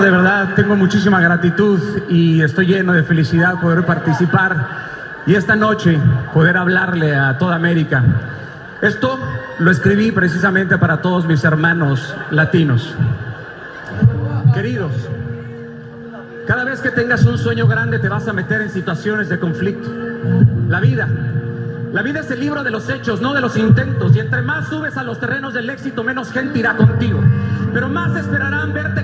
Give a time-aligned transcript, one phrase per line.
[0.00, 5.98] De verdad, tengo muchísima gratitud y estoy lleno de felicidad poder participar y esta noche
[6.32, 8.02] poder hablarle a toda América.
[8.82, 9.16] Esto
[9.60, 12.92] lo escribí precisamente para todos mis hermanos latinos.
[14.52, 14.92] Queridos,
[16.44, 19.88] cada vez que tengas un sueño grande te vas a meter en situaciones de conflicto.
[20.68, 21.08] La vida
[21.94, 24.16] la vida es el libro de los hechos, no de los intentos.
[24.16, 27.20] Y entre más subes a los terrenos del éxito, menos gente irá contigo.
[27.72, 29.03] Pero más esperarán verte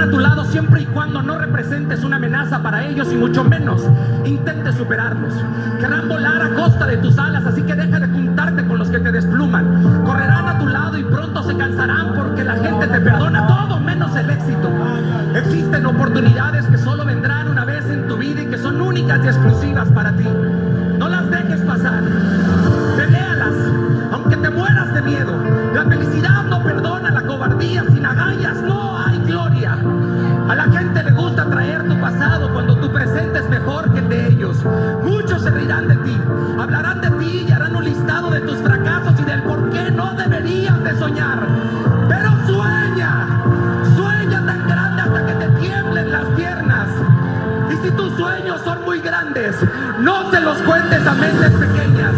[0.00, 3.82] a tu lado siempre y cuando no representes una amenaza para ellos y mucho menos
[4.24, 5.34] intentes superarlos.
[5.80, 8.98] Querrán volar a costa de tus alas, así que deja de juntarte con los que
[8.98, 10.04] te despluman.
[10.04, 14.14] Correrán a tu lado y pronto se cansarán porque la gente te perdona todo menos
[14.16, 14.70] el éxito.
[15.34, 19.28] Existen oportunidades que solo vendrán una vez en tu vida y que son únicas y
[19.28, 20.28] exclusivas para ti.
[20.98, 22.02] No las dejes pasar.
[22.96, 23.54] Pelealas,
[24.12, 25.32] aunque te mueras de miedo.
[25.74, 27.84] La felicidad no perdona la cobardía.
[27.92, 29.17] Sin agallas no hay
[29.70, 34.08] A la gente le gusta traer tu pasado cuando tu presente es mejor que el
[34.08, 34.56] de ellos.
[35.04, 36.16] Muchos se reirán de ti,
[36.58, 40.14] hablarán de ti y harán un listado de tus fracasos y del por qué no
[40.14, 41.46] deberías de soñar.
[42.08, 43.42] Pero sueña,
[43.94, 46.88] sueña tan grande hasta que te tiemblen las piernas.
[47.70, 49.54] Y si tus sueños son muy grandes,
[50.00, 52.14] no se los cuentes a mentes pequeñas.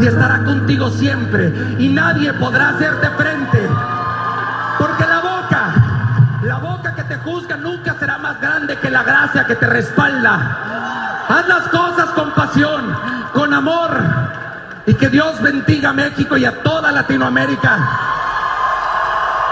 [0.00, 3.68] Y estará contigo siempre y nadie podrá hacerte frente.
[4.78, 9.46] Porque la boca, la boca que te juzga nunca será más grande que la gracia
[9.46, 11.24] que te respalda.
[11.28, 12.96] Haz las cosas con pasión,
[13.32, 13.90] con amor.
[14.86, 18.17] Y que Dios bendiga a México y a toda Latinoamérica.